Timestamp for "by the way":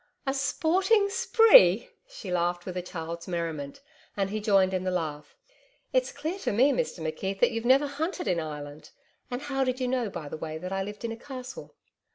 10.09-10.57